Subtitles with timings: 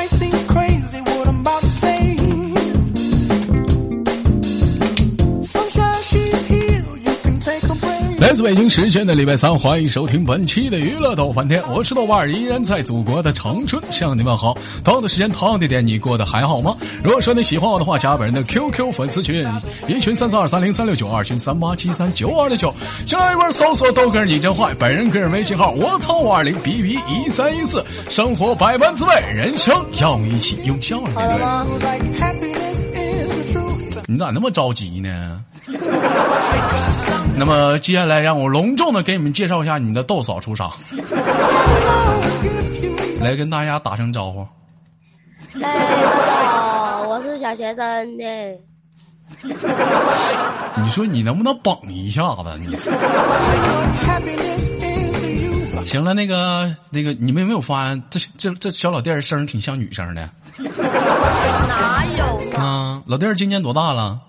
[0.00, 0.39] might seem
[8.30, 14.56] 来自北京时间的礼拜三，欢迎收听本期的娱乐逗翻天，我是豆瓣儿，依然在祖国的长春向你们好。
[14.84, 16.76] 同样的时间，同样的点，你过得还好吗？
[17.02, 19.44] 如果说你喜欢我的话，加本人的 QQ 粉丝群，
[19.88, 22.72] 一群三四二三零三六九，二群三八七三九二六九，
[23.04, 32.40] 下一波搜索豆哥你真坏，本人个人微信号我操五二零 B B 一三一四，生活百般滋味，人生要一起用笑容面对。
[34.06, 35.40] 你咋那么着急呢？
[37.40, 40.70] 那么接下来让我隆重的给你们介绍一下你的豆嫂出场，
[43.18, 44.46] 来跟大家打声招呼。
[45.62, 48.24] 哎，大家好，我是小学生的。
[50.82, 52.60] 你说你能不能绷一下子？
[52.60, 52.76] 你
[55.86, 60.28] 行了，那个那个，你们有没有发现这这这小老弟儿声挺像女生的？
[60.58, 62.60] 哪有？
[62.62, 64.20] 啊，老弟儿今年多大了？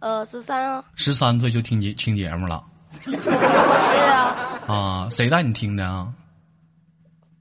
[0.00, 0.84] 呃，十三啊。
[0.94, 2.64] 十三岁就听节听节目了。
[3.04, 4.34] 对呀。
[4.66, 6.12] 啊，谁带你听的啊？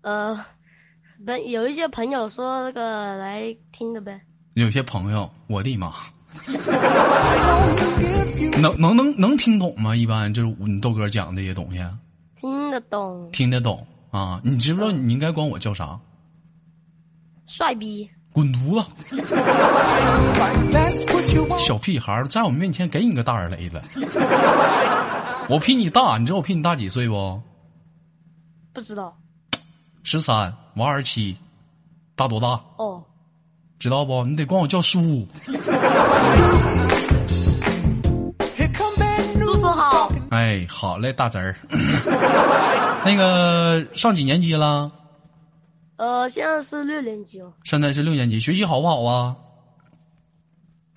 [0.02, 0.46] 呃，
[1.26, 4.22] 朋有一些朋友说那个来听的呗。
[4.54, 5.94] 有些朋友，我的妈！
[8.62, 9.96] 能能能能听懂吗？
[9.96, 11.80] 一般就是你豆哥讲这些东西。
[12.36, 13.30] 听得懂。
[13.32, 14.42] 听得懂啊？
[14.44, 16.00] 你知不知道你应该管我叫啥？
[17.46, 18.10] 帅逼。
[18.38, 19.18] 滚犊子！
[21.58, 23.82] 小屁孩在我面前给你个大耳雷子。
[25.50, 27.42] 我比你大，你知道我比你大几岁不？
[28.74, 29.18] 不知道。
[30.04, 31.36] 十三，我二十七，
[32.16, 32.62] 大多大？
[32.76, 33.04] 哦。
[33.80, 34.24] 知道不？
[34.24, 35.28] 你得管我叫叔。
[35.42, 35.54] 叔
[39.56, 40.12] 叔好。
[40.30, 41.56] 哎，好嘞，大侄儿。
[43.04, 44.92] 那个上几年级了？
[45.98, 47.52] 呃，现在是六年级哦。
[47.64, 49.36] 现在是六年级，学习好不好啊？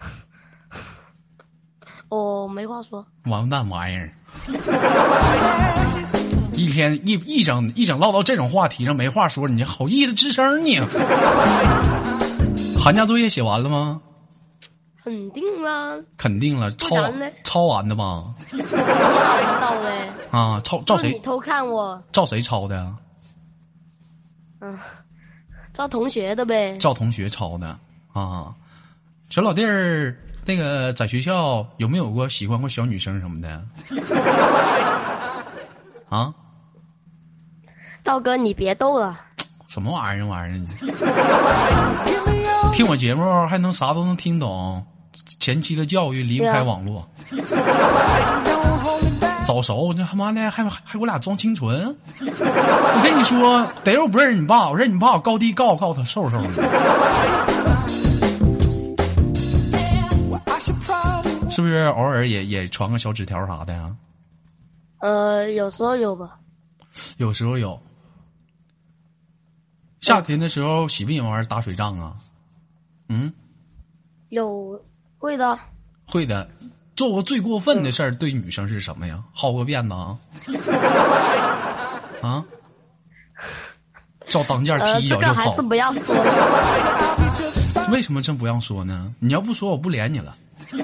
[2.11, 3.07] 我，没话说。
[3.25, 4.13] 完蛋玩意儿！
[6.53, 10.79] 一天一一整一整唠到这种话题上没话说，你好意思吱声你？
[12.79, 14.03] 寒假作业写完了吗？
[15.03, 15.97] 肯定啦。
[16.19, 16.95] 肯定了，抄
[17.43, 18.35] 抄完的吧？
[18.53, 18.83] 你哪知道
[19.83, 20.11] 嘞？
[20.31, 21.11] 啊，抄照谁？
[21.13, 22.03] 你偷看我？
[22.13, 22.95] 照谁抄的？
[24.61, 24.79] 嗯，
[25.73, 26.77] 照同学的呗。
[26.79, 27.67] 照同学抄的
[28.13, 28.55] 啊，
[29.31, 33.65] 小老弟儿，那个在学校有没有过喜欢过小女生什么的？
[36.09, 36.35] 啊？
[38.03, 39.21] 道哥，你别逗了。
[39.69, 40.27] 什么玩意儿？
[40.27, 40.67] 玩意儿？
[42.75, 44.85] 听我节目还能啥都能听懂？
[45.39, 47.09] 前期的教育离不开网络。
[49.51, 51.89] 早熟，这他妈的还还给我俩装清纯！
[52.23, 56.53] 我跟你说，得我不认识你爸，我认识你爸，我高低告诉告诉他瘦瘦的。
[61.51, 63.97] 是不是偶尔也也传个小纸条啥的呀？
[64.99, 66.39] 呃，有时候有吧。
[67.17, 67.83] 有时候有。
[70.01, 72.15] 夏天的时候喜不喜欢玩打水仗啊？
[73.09, 73.33] 嗯。
[74.29, 74.81] 有，
[75.19, 75.59] 会的。
[76.07, 76.49] 会的。
[77.01, 79.19] 做过最过分的事儿对女生是什么呀？
[79.35, 80.19] 薅个辫子啊？
[82.21, 82.45] 啊？
[84.29, 85.33] 照当件踢一脚就跑？
[85.33, 86.15] 还是不要说。
[87.91, 89.15] 为什么真不让说呢？
[89.19, 90.37] 你要不说，我不连你了。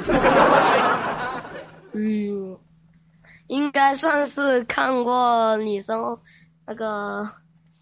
[1.93, 2.57] 嗯，
[3.49, 6.17] 应该算是看过女生
[6.67, 7.29] 那个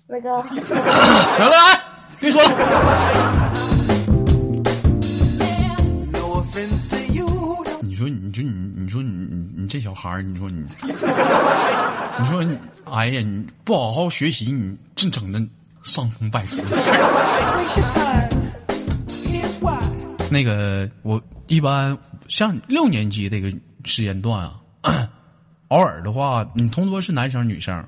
[0.09, 0.37] 那个。
[0.43, 1.81] 行了，来，
[2.19, 2.51] 别说了。
[8.09, 10.61] 就你，你说你，你你这小孩儿，你说你，
[12.19, 12.59] 你说你，
[12.91, 15.41] 哎呀，你不好好学习，你净整的
[15.83, 16.61] 伤风败俗。
[20.31, 21.97] 那个，我一般
[22.29, 23.51] 像六年级这个
[23.85, 24.41] 时间段
[24.83, 25.11] 啊，
[25.69, 27.87] 偶尔的话，你同桌是男生女生？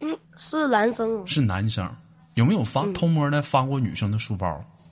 [0.00, 1.26] 嗯，是男生。
[1.26, 1.90] 是男生，
[2.34, 4.46] 有没有翻偷摸的翻过女生的书包？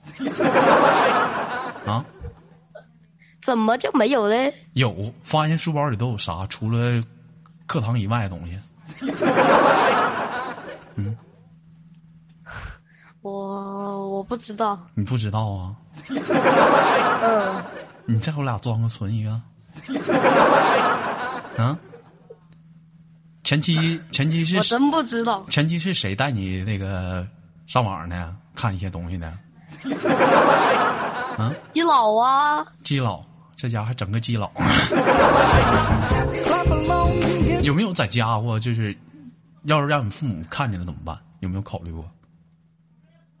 [1.85, 2.03] 啊？
[3.45, 4.51] 怎么就没有嘞？
[4.73, 6.47] 有，发现书包里都有啥？
[6.47, 7.03] 除了
[7.67, 8.59] 课堂以外的东西。
[10.95, 11.15] 嗯，
[13.21, 14.79] 我我不知道。
[14.95, 15.75] 你不知道啊？
[17.21, 17.63] 嗯。
[18.07, 19.29] 你再给我俩装个存一个。
[21.63, 21.77] 啊？
[23.43, 24.57] 前期前期是？
[24.57, 25.45] 我真不知道。
[25.51, 27.27] 前期是谁带你那个
[27.67, 28.35] 上网呢？
[28.55, 29.37] 看一些东西呢？
[31.37, 31.53] 啊？
[31.69, 32.65] 基佬啊！
[32.83, 33.23] 基佬。
[33.55, 34.51] 这家还整个基佬，
[37.63, 38.59] 有没有在家过？
[38.59, 38.95] 就是，
[39.63, 41.17] 要是让你父母看见了怎么办？
[41.39, 42.05] 有没有考虑过？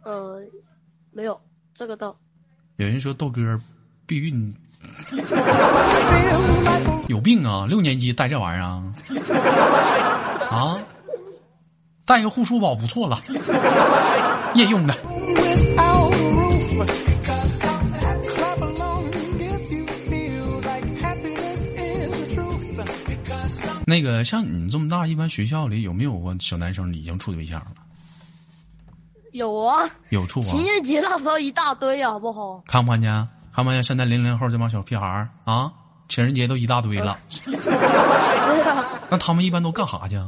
[0.03, 0.39] 呃，
[1.11, 1.39] 没有
[1.73, 2.15] 这个倒。
[2.77, 3.59] 有人说豆哥
[4.05, 4.53] 避孕
[7.07, 7.65] 有病啊！
[7.67, 8.83] 六年级带这玩意儿啊？
[10.49, 10.77] 啊？
[12.05, 13.19] 带个护舒宝不错了，
[14.53, 14.93] 夜用的。
[23.85, 27.67] 那个像你这么大，一般学校里有没有过小男生已经处对象了？
[29.31, 30.43] 有啊，有处啊。
[30.43, 32.63] 情人节那时候一大堆，好不好？
[32.65, 33.11] 看不看见？
[33.53, 33.83] 看不看见？
[33.83, 35.71] 现在零零后这帮小屁孩儿啊，
[36.07, 37.19] 情人节都一大堆了。
[39.11, 40.19] 那他们一般都干啥去？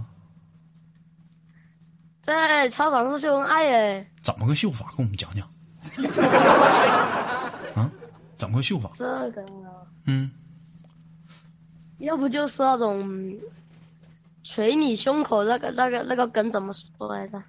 [2.22, 4.08] 在操场上秀恩爱哎。
[4.22, 4.94] 怎么个秀法？
[4.98, 5.48] 跟我们讲讲。
[7.76, 7.90] 啊？
[8.36, 8.92] 怎么个秀法？
[8.94, 9.44] 这个。
[10.06, 10.30] 嗯。
[12.00, 13.36] 要不就是那种
[14.44, 17.42] 捶你胸口那个那个那个梗怎么说来着？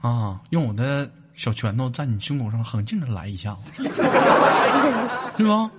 [0.00, 3.56] 啊，用我的小拳头在你胸口上狠劲的来一下，
[5.36, 5.70] 是吧？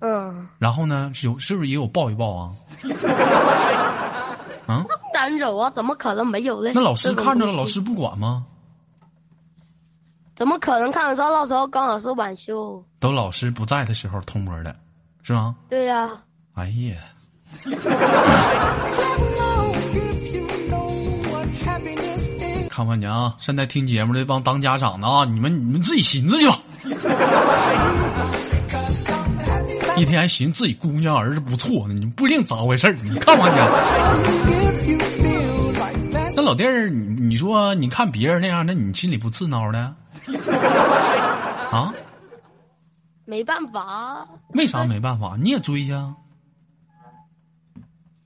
[0.00, 0.48] 嗯。
[0.58, 2.52] 然后呢，有是不是也有抱一抱啊？
[4.66, 4.84] 啊？
[5.14, 6.72] 当然有啊，怎么可能没有嘞？
[6.74, 8.44] 那老师看着了，老师不管吗？
[10.36, 11.30] 怎么可能看得着？
[11.30, 12.84] 那时候刚好是晚修。
[13.00, 14.74] 都老师不在的时候偷摸的，
[15.22, 15.56] 是吗？
[15.68, 16.10] 对呀。
[16.54, 16.96] 哎呀！
[22.68, 26.58] 看看你啊，现在听节目的帮当家长的啊，你们你们自己寻思去吧。
[29.96, 33.58] 一天还寻自己姑娘儿子不错呢，你不一定咋回事你看看去。
[36.34, 39.94] 那老弟儿，你你说你看别人那样，那你心里不刺挠的？
[41.70, 41.92] 啊？
[43.26, 44.26] 没办法。
[44.54, 45.36] 为啥没办法？
[45.40, 46.14] 你也追呀？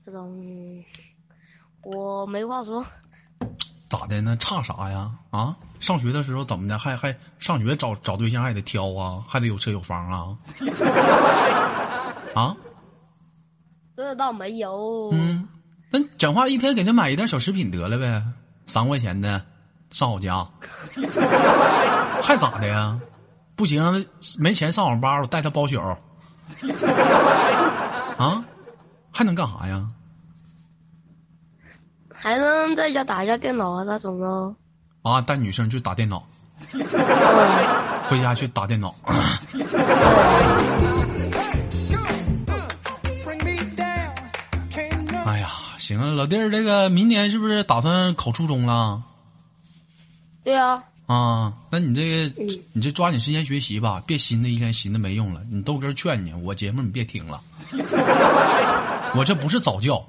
[0.07, 0.41] 这种
[1.83, 2.85] 我没话说。
[3.89, 4.37] 咋的呢？
[4.37, 5.11] 差啥呀？
[5.31, 6.79] 啊，上学的时候怎么的？
[6.79, 9.21] 还还上学找找对象还得挑啊？
[9.27, 10.37] 还得有车有房啊？
[12.33, 12.55] 啊？
[13.97, 15.09] 这倒没有。
[15.11, 15.45] 嗯，
[15.91, 18.23] 那讲话一天给他买一袋小食品得了呗，
[18.65, 19.43] 三块钱的
[19.89, 20.47] 上我家，
[22.23, 22.97] 还咋的呀？
[23.57, 24.05] 不行，
[24.37, 25.77] 没钱上网吧，我带他包宿。
[28.17, 28.45] 啊？
[29.11, 29.87] 还能干啥呀？
[32.19, 34.55] 还能在家打一下电脑啊那种咯。
[35.03, 36.27] 啊，带女生去打电脑。
[38.09, 38.95] 回家去打电脑。
[45.25, 49.03] 哎呀，行啊，老弟儿，这个明年是不是打算考初中了？
[50.43, 50.83] 对啊。
[51.07, 55.41] 啊，那你这个，你这抓紧时间学习吧，别寻思一天寻思没用了。
[55.49, 57.41] 你豆哥劝你，我节目你别听了。
[59.15, 60.05] 我这不是早教。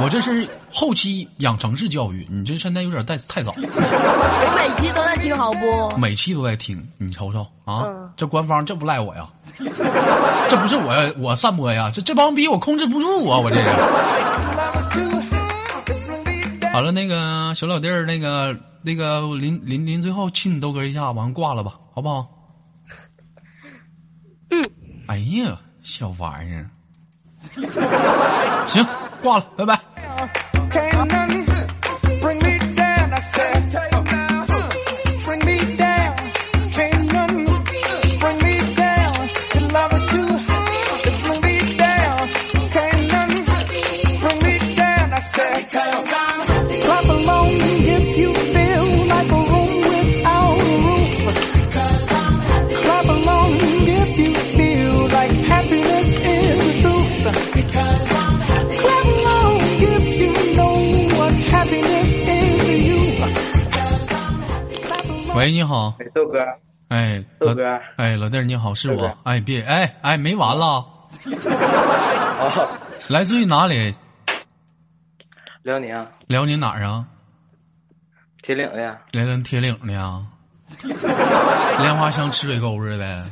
[0.00, 3.52] 我这是后期养成式教育，你这现在有点太太早。
[3.56, 5.96] 我每期都在听，好不？
[5.98, 7.84] 每期都在听，你瞅瞅啊！
[8.16, 9.28] 这官方这不赖我呀？
[10.48, 11.90] 这不是我我散播呀？
[11.94, 13.38] 这这帮逼我控制不住啊！
[13.38, 13.66] 我这人。
[16.74, 22.26] 好了，那个小老弟儿，那个那个临临临最后亲你豆哥一下，完挂了吧，好不好？
[24.50, 24.70] 嗯。
[25.06, 26.68] 哎呀，小玩意儿。
[28.66, 28.84] 行，
[29.22, 29.78] 挂了，拜拜。
[65.44, 66.38] 喂，你好，豆哥，
[66.88, 70.82] 哎，豆哥，哎，老弟儿你好，是我，哎，别，哎，哎，没完了，
[73.08, 73.94] 来自于哪里？
[75.62, 77.06] 辽宁，辽宁哪儿啊？
[78.42, 78.98] 铁岭的。
[79.10, 80.24] 辽宁铁岭的呀？
[81.78, 83.22] 莲花乡赤水沟似的呗。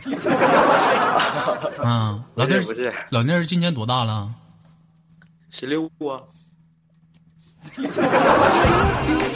[1.82, 4.30] 啊， 老弟儿，不是，老弟儿今年多大了？
[5.50, 6.20] 十六啊。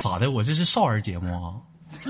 [0.00, 0.30] 咋的？
[0.30, 1.54] 我这是少儿节目啊！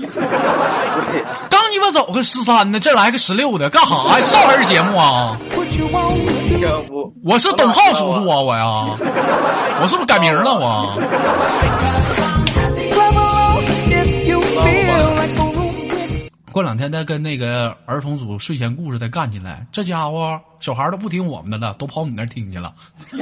[1.49, 4.21] 刚鸡巴走个十三的，这来个十六的，干啥呀？
[4.21, 5.37] 少儿节目啊！
[7.23, 8.39] 我是董浩叔叔啊！
[8.39, 8.85] 我呀，
[9.81, 10.53] 我是不是改名了？
[10.53, 10.91] 我
[16.59, 19.65] 过两天再跟那个儿童组睡前故事再干起来。
[19.71, 22.75] 这家伙小孩都不听我们的了，都跑你那听去了。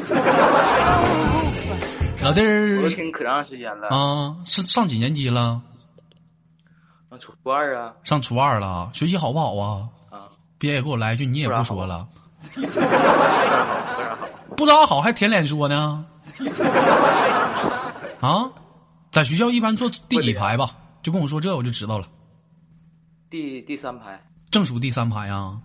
[2.24, 3.90] 老弟儿听可长时间了。
[3.90, 5.62] 啊，是上几年级了？
[7.12, 9.88] 上初二啊上初二了，学习好不好啊？
[10.10, 12.08] 啊，别也给我来一句，你也不说了。
[14.56, 16.04] 不咋好还舔脸说呢？
[18.20, 18.50] 啊，
[19.12, 20.72] 在学校一般坐第几排吧？
[21.04, 22.08] 就跟我说这，我就知道了。
[23.30, 24.20] 第第三排，
[24.50, 25.60] 正数第三排啊？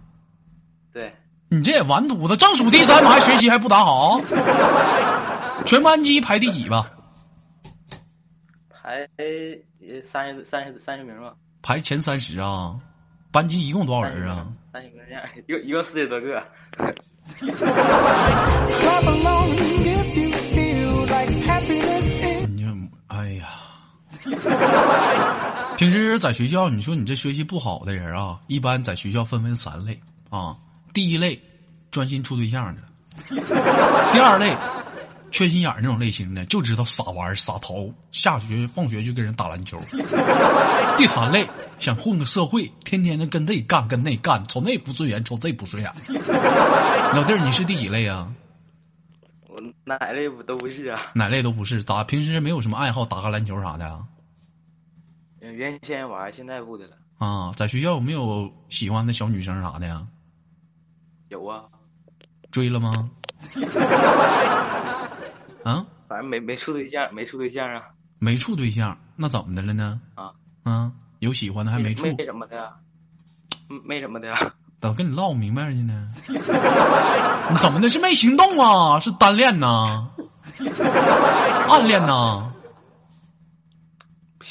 [0.93, 1.15] 对，
[1.49, 2.37] 你这也完犊子！
[2.37, 4.21] 正数第三排学习还不咋好？
[5.65, 6.91] 全班级排第几吧？
[8.71, 9.25] 排呃
[10.13, 11.33] 三十三十三十名吧。
[11.63, 12.77] 排前三十啊？
[13.31, 14.47] 班级一共多少人啊？
[14.73, 16.43] 三十名这样，一共一共四十多个。
[22.49, 22.67] 你就
[23.07, 23.47] 哎呀，
[25.83, 29.99] 平时在学校，你说你这学习不好的人啊，一般在学校分为三类
[30.31, 30.57] 啊。
[30.95, 31.37] 第一类，
[31.91, 32.81] 专心处对象的；
[34.13, 34.57] 第二类，
[35.33, 39.77] 缺心眼儿那种类型的，就知道傻玩儿撒淘，下学放学就跟人打篮球；
[40.97, 41.45] 第三类，
[41.81, 45.93] 想混个社会，天天的跟这干跟那干，瞅那不顺眼，瞅这不顺眼。
[47.13, 48.33] 老弟儿，你是第几类啊？
[49.49, 51.11] 我哪类不都不是啊？
[51.13, 53.99] 哪类都不是，咋平时没有什么爱好，打个篮球啥的啊？
[55.53, 56.97] 嗯原先玩，现在不的了。
[57.19, 60.05] 啊，在学校有没有喜欢的小女生啥的呀？
[61.29, 61.63] 有啊，
[62.51, 63.11] 追了吗？
[65.65, 67.83] 啊，反正没没处对象，没处对象啊。
[68.19, 70.01] 没处对象，那怎么的了呢？
[70.15, 70.33] 啊，
[70.65, 72.73] 啊，有喜欢的还没处，没什么的
[73.85, 74.53] 没什么的呀。
[74.81, 76.11] 咋跟你唠明白去呢？
[76.27, 77.89] 你怎么的？
[77.89, 78.99] 是没行动啊？
[79.01, 80.09] 是单恋呐？
[81.69, 82.52] 暗恋呐？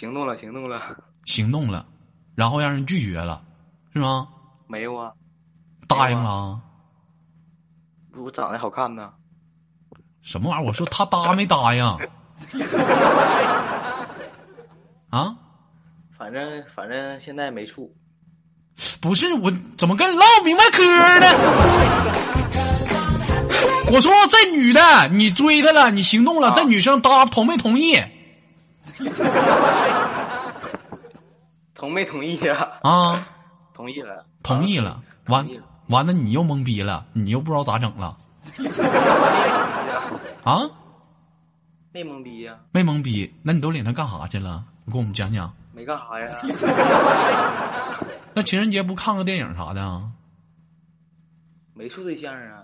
[0.02, 0.82] 行动了，行动了，
[1.26, 1.86] 行动了，
[2.34, 3.40] 然后让人拒绝了，
[3.94, 4.28] 是吗？
[4.66, 5.12] 没有啊？
[5.88, 6.60] 答应了啊？
[8.18, 9.12] 我长得好看呢。
[10.24, 10.66] 什么玩意儿？
[10.66, 11.86] 我说他答没答应？
[15.12, 15.36] 啊？
[16.18, 17.96] 反正反正现在没处。
[19.00, 20.84] 不是我怎么跟你唠明白嗑
[21.22, 21.28] 呢？
[23.92, 28.02] 我说这女的你追她了，你行动了，啊这女生答同没同意
[31.76, 32.80] 同没同意呀？
[32.84, 33.28] 啊？
[33.74, 34.26] 同意了。
[34.44, 35.52] 同意了，完了
[35.88, 38.16] 完了，你又懵逼了，你又不知道咋整了
[40.44, 40.70] 啊？
[41.92, 42.56] 没懵逼呀？
[42.72, 44.64] 没懵逼，那你都领他干啥去了？
[44.86, 45.52] 你给我们讲讲。
[45.74, 46.28] 没干啥呀？
[48.34, 50.12] 那情人节不看个电影啥的啊？
[51.74, 52.64] 没处对象啊？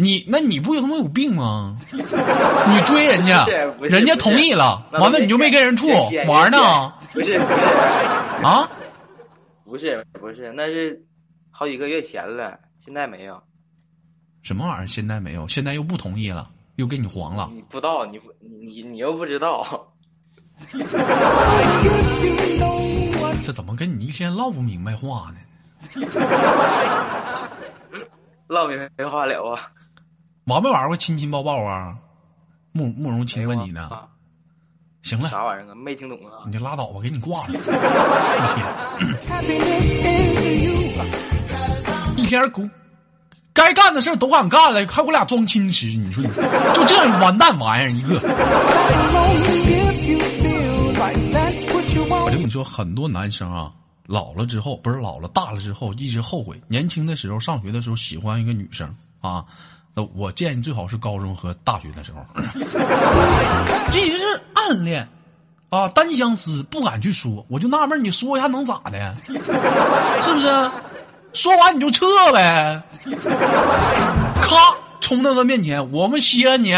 [0.00, 1.76] 你那你不有他妈有病吗？
[1.92, 3.44] 你追人家
[3.80, 5.88] 人家同意了，完了你就没跟人处
[6.28, 6.92] 玩呢？
[7.12, 7.64] 不是不是
[8.46, 8.70] 啊？
[9.64, 11.02] 不是不是，那是
[11.50, 13.42] 好几个月前了，现在没有。
[14.44, 14.86] 什么玩意儿？
[14.86, 17.50] 现在没有，现在又不同意了，又给你黄了。
[17.52, 19.92] 你不知道，你不你你又不知道
[23.44, 25.38] 这怎么跟你一天唠不明白话呢？
[28.46, 29.68] 唠没没话了啊？
[30.48, 31.94] 玩没玩过亲亲抱抱啊？
[32.72, 33.88] 慕慕容亲问你呢？
[33.90, 34.08] 啊
[35.02, 35.74] 行了，啥玩意儿啊？
[35.74, 36.42] 没听懂啊？
[36.46, 37.48] 你就拉倒吧，给你挂了。
[42.16, 42.70] 一.天一天
[43.52, 48.14] 该干的事儿都敢干了，还给我俩装矜持，你说你就这样完蛋玩意儿一个。
[52.24, 53.72] 我就跟你说，很多男生啊，
[54.06, 56.60] 老了之后不是老了，大了之后一直后悔。
[56.68, 59.44] 年轻的时候，上学的时候喜欢一个女生啊，
[59.98, 62.24] 那我建议最好是高中和大学的时候，
[63.90, 65.08] 这也是暗恋
[65.70, 67.44] 啊，单相思，不敢去说。
[67.48, 69.12] 我就纳闷，你说一下能咋的？
[69.16, 69.32] 是
[70.32, 70.70] 不是？
[71.32, 72.80] 说完你就撤呗，
[74.40, 74.56] 咔
[75.00, 76.72] 冲到他面前，我们稀罕你，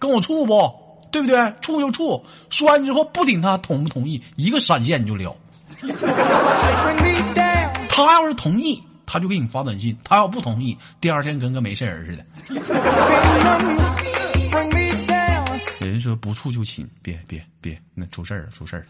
[0.00, 0.74] 跟我处不？
[1.12, 1.54] 对不对？
[1.60, 2.20] 处就处。
[2.50, 5.32] 说完之后不顶他同不同意，一个闪现你就了。
[5.80, 7.70] Bring me down.
[7.88, 12.26] 他要是同意，他就给你发短信；他要不同意，第二天跟个没事人似的。
[15.80, 18.88] 人说不处就亲，别别别，那出事儿了，出事儿了。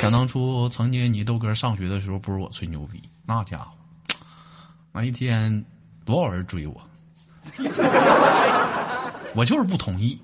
[0.00, 3.66] 想当初，曾经你豆哥上学的时候，不是我吹牛逼，那家伙，
[4.90, 5.64] 那一天
[6.04, 6.74] 多少人追我，
[9.36, 10.20] 我就是不同意。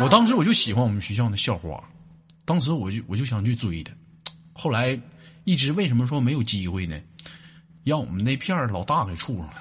[0.00, 1.80] 我当时我就喜欢我们学校那校花，
[2.48, 3.92] 当时我就我就想去追他，
[4.54, 4.98] 后来
[5.44, 6.98] 一直为什么说没有机会呢？
[7.84, 9.54] 让我们那片儿老大给处上了，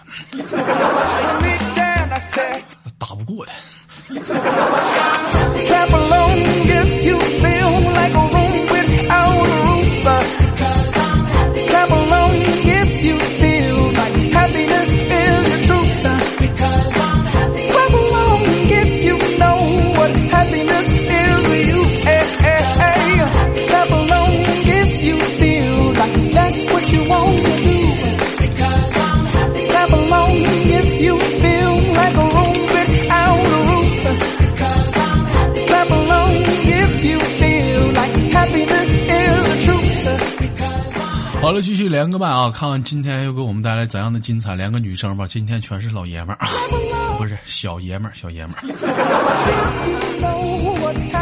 [2.98, 3.53] 打不过他。
[41.77, 42.50] 续连个麦啊！
[42.50, 44.55] 看看今天又给我们带来怎样的精彩？
[44.55, 46.50] 连个女生吧，今天全是老爷们儿啊，
[47.19, 48.63] 不是小爷们儿，小爷们儿。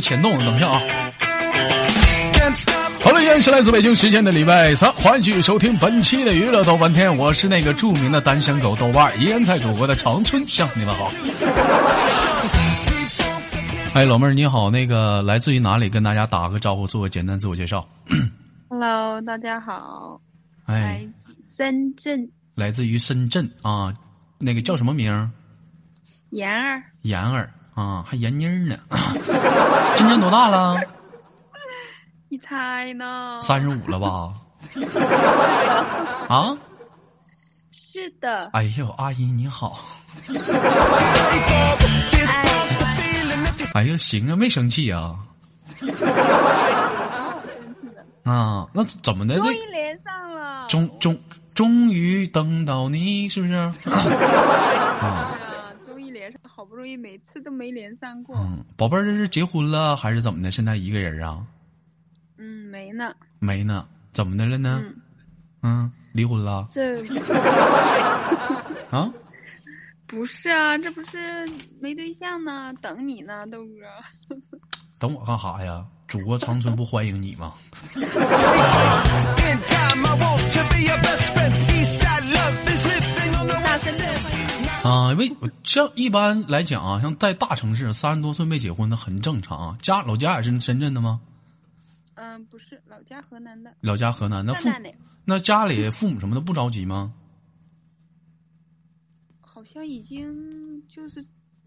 [0.00, 0.80] 就我就等一下啊。
[3.00, 11.10] 好了，依然是来自北京时间的礼拜三，欢迎继续收听本期的娱乐豆瓣天，我是那个著名的单身狗豆瓣儿，依然在祖国的长春向你们好。
[13.94, 15.88] 哎，老妹儿你好，那个来自于哪里？
[15.88, 17.86] 跟大家打个招呼，做个简单自我介绍。
[18.68, 20.20] Hello，大家好，
[20.66, 23.94] 来哎，自深圳来自于深圳啊，
[24.38, 25.30] 那个叫什么名儿？
[26.30, 28.76] 妍儿，妍儿啊，还闫妮儿呢。
[29.96, 30.80] 今年多大了？
[32.28, 33.38] 你猜呢？
[33.40, 34.32] 三十五了吧？
[36.28, 36.58] 啊？
[37.70, 39.78] 是的，哎呦，阿姨你好。
[43.74, 45.14] 哎呀，行啊，没生气啊。
[48.24, 49.36] 啊，那怎么的？
[49.36, 51.16] 这终于连上了，终终
[51.54, 53.54] 终于等到你，是不是？
[55.00, 55.38] 啊，
[56.68, 60.50] 不容易每次都没连上过，嗯，宝贝儿，这是结婚了还是怎么的？
[60.50, 61.44] 现在一个人啊？
[62.36, 64.80] 嗯，没呢，没呢，怎么的了呢？
[64.82, 64.94] 嗯，
[65.62, 66.94] 嗯，离婚了这
[68.90, 69.10] 啊？
[70.06, 71.48] 不是啊，这不是
[71.80, 74.36] 没对象呢，等你呢，豆哥，
[74.98, 75.84] 等我干啥呀？
[76.06, 77.52] 祖国长春不欢迎你吗
[84.84, 89.78] 啊，因为我像一般来讲啊，像在大城市，三十多岁没结婚的很正常啊。
[89.82, 91.20] 家老家也是深圳的吗？
[92.14, 94.68] 嗯，不是，老家河南的，老家河南，那父
[95.24, 97.12] 那家里父母什么的不着急吗？
[99.40, 101.24] 好像已经就是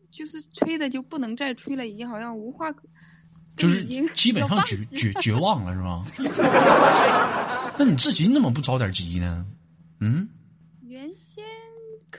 [0.10, 2.84] 就是催的就不能再催了，已经好像无话可，
[3.56, 7.72] 就是基本上绝绝绝望了，是吧？
[7.78, 9.46] 那你自己怎么不着点急呢？
[10.00, 10.28] 嗯，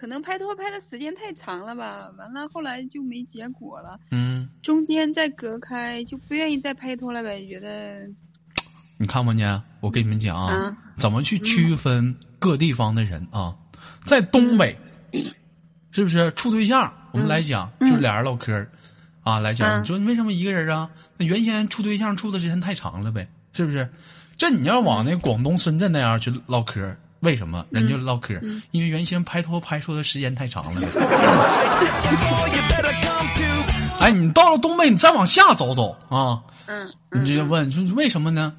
[0.02, 8.10] 可能拍拖拍的时间太长了吧，完了后来就没结果了，嗯，中间再隔开就不愿意再拍拖了呗，觉得
[8.98, 9.62] 你看不见？
[9.78, 13.54] 我跟你们讲啊，啊怎么去区分各地方的人啊？
[14.04, 14.76] 在东北，
[15.92, 16.92] 是不是处对象？
[17.12, 18.68] 我们来讲，就是俩人唠嗑儿
[19.22, 20.90] 啊，来讲，嗯你说你为什么一个人啊？
[21.16, 23.88] 那原先处对象处的时间太长了呗，是不是？
[24.36, 28.42] 这你要往那广东深圳那样去唠嗑儿，为什么人家唠嗑儿？
[28.70, 30.82] 因为原先拍拖拍出的时间太长了.
[34.00, 38.52] 哎，你到了东北，你再往下走走啊，嗯，你直接问说为什么呢？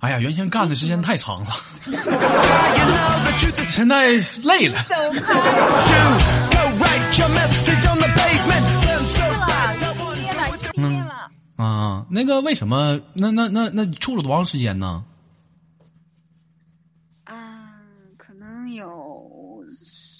[0.00, 1.50] 哎呀，原先干的时间太长了
[3.70, 4.82] 现在累了。
[4.88, 5.20] 走开
[5.86, 6.18] true.
[6.50, 8.64] Go write your message on the pavement.
[8.82, 13.00] Burn so 了，bright, I 异 want 地恋了，异地恋了，啊，那个为什么？
[13.14, 15.04] 那那那那处了多长时间呢？
[17.24, 17.34] 啊，
[18.16, 19.64] 可能有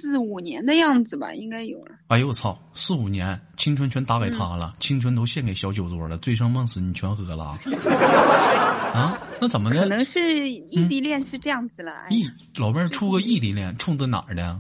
[0.09, 1.97] 四五年的样子吧，应该有了。
[2.07, 7.45] 哎呦我操，四五年青春全打给他了，青春都献给小酒桌了，醉生梦死你全喝了
[8.95, 9.19] 啊？
[9.39, 9.81] 那怎么的？
[9.83, 14.59] 可能是异地恋是这样子了，异老妹儿处个异地恋，冲着哪儿的？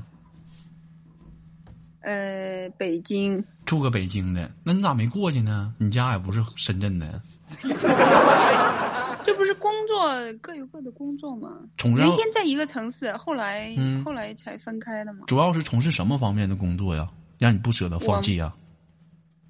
[2.03, 5.73] 呃，北京，处个北京的，那你咋没过去呢？
[5.79, 7.23] 你家也不是深圳的，
[9.29, 10.11] 这不是工作
[10.41, 11.61] 各有各的工作吗？
[11.77, 15.27] 从事原先在一个城市，后来、嗯后来才分开的嘛。
[15.27, 17.07] 主要是从事什么方面的工作呀？
[17.38, 18.55] 让你不舍得放弃呀？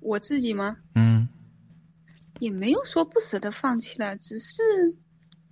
[0.01, 0.77] 我自己吗？
[0.97, 1.29] 嗯，
[2.41, 4.61] 也没有说不舍得放弃了，只是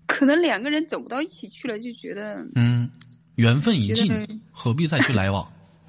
[0.07, 2.91] 可能两个人走不到一起去了，就觉得嗯，
[3.37, 5.49] 缘分已尽，何必再去来往？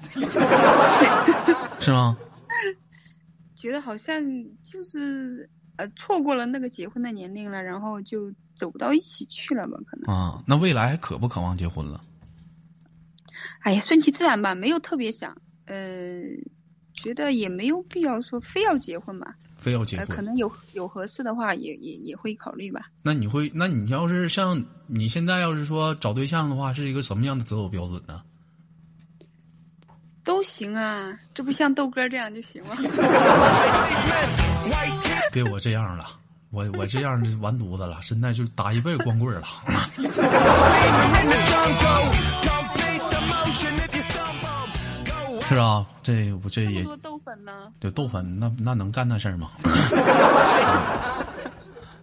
[1.80, 2.16] 是吗？
[3.56, 4.22] 觉得好像
[4.62, 9.78] 就是呃错过了那个结婚的年龄了，然后就走不到一起去了吧？
[9.86, 12.04] 可能，啊，那未来还渴不渴望结婚了？
[13.60, 15.36] 哎呀，顺其自然吧，没有特别想，
[15.66, 16.20] 呃，
[16.92, 20.06] 觉得也没有必要说非要结婚吧，呃，非要结婚？
[20.08, 22.90] 可能有有合适的话也也也会考虑吧。
[23.02, 28.22] 那你会，那你要是像你现在要是说找对象的话，是一个什么样的择偶标准呢？
[30.24, 32.70] 都行啊，这不像豆哥这样就行了。
[35.32, 36.06] 别我这样了，
[36.50, 39.46] 我我这样就完犊子了，现在就打一辈子光棍了。
[45.48, 47.72] 是啊，这我这也多豆粉呢？
[47.80, 49.50] 就豆粉，那那能干那事儿吗？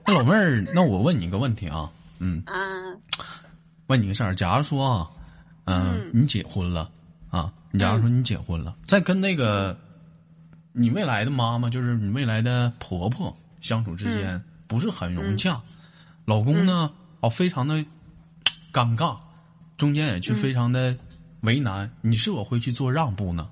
[0.08, 2.54] 那老妹儿，那我问你一个问题啊，嗯，啊，
[3.88, 5.10] 问你个事儿，假如说啊，
[5.66, 6.90] 嗯、嗯你结婚了
[7.32, 9.76] 啊，你假如说你结婚了，在跟那个
[10.78, 15.62] 你未来的妈妈，就是你未来的婆婆相处之间，不是很融洽，
[16.26, 17.76] 老公呢，哦，非常的
[18.74, 19.18] 尴尬，
[19.78, 20.98] 中间也去非常的
[21.42, 23.50] 为难，你是否会去做让步呢？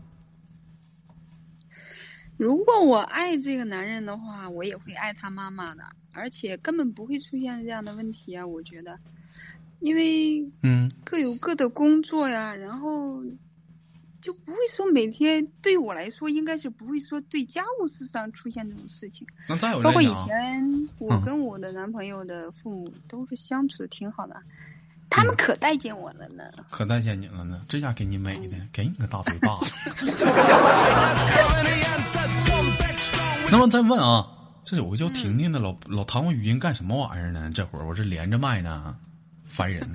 [2.35, 8.45] 如果我爱这个男人的话，我也会爱他妈妈的，而且根本不会出现这样的问题啊！
[8.45, 8.99] 我觉得，
[9.79, 10.91] 因为嗯。
[11.05, 13.23] 各有各的工作呀，然后
[14.23, 19.27] 就不会说每天对我来说，应该是不会说对家务事上出现这种事情。
[19.49, 24.41] 那再有包括以前我嗯跟我的男朋友的父母都是相处的挺好的，
[25.09, 26.45] 他们可待见我了呢。
[26.69, 29.73] 可待见你了呢，这下给你美的，给你个大嘴巴子。
[33.51, 34.25] 那么再问啊，
[34.63, 37.51] 这有个叫婷婷的老老弹我语音干什么玩意儿呢？
[37.53, 38.95] 这会儿我这连着麦呢，
[39.43, 39.85] 烦人。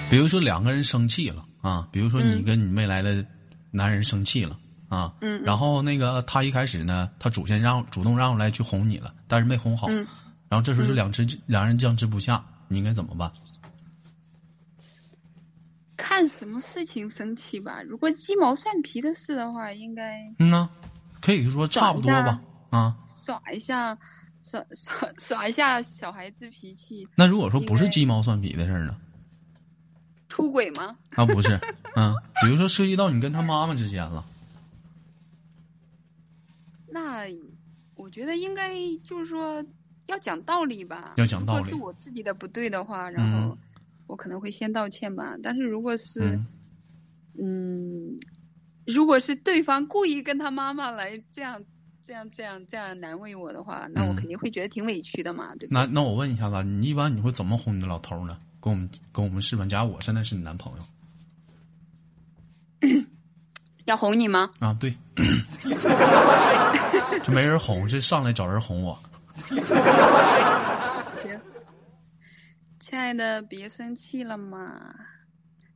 [0.09, 3.23] 比如说两个人生气了啊，比如说你跟你未来的
[3.69, 10.07] 男人生气了啊，然后那个他一开始呢，他主先让主动让来去哄你了，但是没哄好，嗯
[10.49, 13.31] 然后这时候就两只两人僵持不下，你应该怎么办？
[15.95, 17.83] 看什么事情生气吧。
[17.83, 20.69] 如果鸡毛蒜皮的事的话，应该嗯呢，
[21.21, 22.97] 可以说差不多吧啊。
[23.05, 23.95] 耍一下，
[24.41, 27.07] 耍耍耍一下小孩子脾气。
[27.15, 28.95] 那如果说不是鸡毛蒜皮的事儿呢？
[30.29, 30.97] 出轨吗？
[31.09, 31.59] 啊，不是，
[31.95, 34.23] 嗯，比如说涉及到你跟他妈妈之间了，
[36.87, 37.25] 那
[37.95, 38.73] 我觉得应该
[39.03, 39.63] 就是说
[40.05, 41.13] 要讲道理吧。
[41.17, 43.57] 要讲道理如果是我自己的不对的话，然后嗯
[44.07, 45.35] 我可能会先道歉吧。
[45.41, 46.45] 但是如果是嗯，
[48.13, 48.19] 嗯，
[48.85, 51.63] 如果是对方故意跟他妈妈来这样、
[52.09, 55.81] 这样、这样、这样难为我的话，那我嗯肯定会觉得挺委屈的嘛，对吧？
[55.81, 58.35] 那那我问一下子，你一般你会怎么哄你的老头呢？
[58.59, 60.73] 跟我们跟我们示范，假如我现在是你男朋
[62.81, 62.89] 友
[63.85, 64.49] 要哄你吗？
[64.57, 64.97] 啊，对，
[67.23, 68.97] 就没人哄，就上来找人哄我，
[69.45, 69.63] 行，
[72.79, 74.95] 亲爱的，别生气了嘛，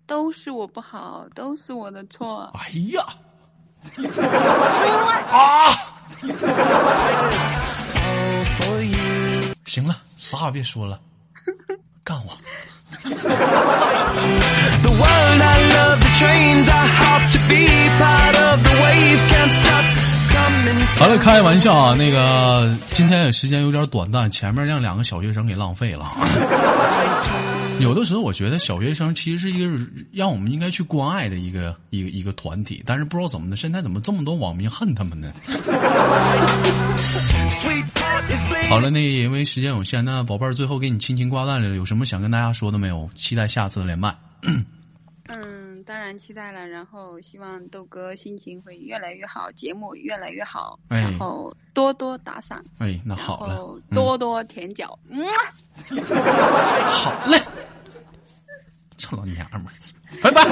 [0.07, 2.51] 都是我不好，都是我的错。
[2.55, 3.05] 哎呀，
[5.29, 5.91] 啊！
[9.65, 10.99] 行了，啥也别说了，
[12.03, 12.37] 干我！
[21.03, 26.09] 完了，开玩笑啊，那个今天时间有点短暂，前面让两个小学生给浪费了。
[27.81, 35.29] 有的时候，我觉得小学生其实是一个让我们应该去关爱的一个一个一个团体，但是不知道怎么的，现在怎么这么多网民恨他们呢？
[38.69, 43.09] 好了，那因为时间有限，那宝贝儿最后给你亲情挂断了，有什么想跟大家说的没有？
[43.17, 44.15] 期待下次的连麦。
[44.43, 44.63] 嗯，
[45.83, 51.01] 当然期待了，然后希望豆哥心情会越来越好，节目越来越好，哎。
[51.01, 55.25] 然后多多打赏，哎，那好了多多舔脚，嗯
[56.91, 57.41] 好嘞，
[58.97, 59.73] 臭老娘们儿，
[60.21, 60.43] 拜拜。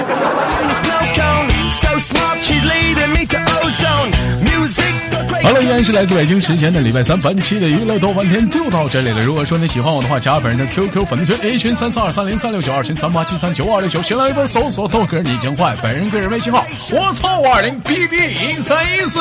[5.42, 9.20] 好了，依然是来自北京时间的礼拜三，本期的娱乐豆半天就到这里了。
[9.20, 19.20] 如果说你喜欢我的话，加本人的 QQ 粉丝群 A 群三四二三零三六九，二群三八七三九二六九，新浪微博搜索豆哥你真坏，本人个人微信号我操五二零 B B 一三一四。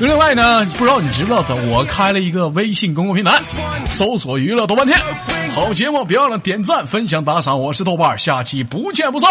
[0.00, 3.40] 另外呢，不知道你知不知道的，我开了一个微信公共平台，
[3.90, 4.98] 搜索娱乐豆半天。
[5.54, 7.58] 好节目，别忘了点赞、分享、打赏。
[7.58, 9.28] 我是豆瓣，下期不见不散。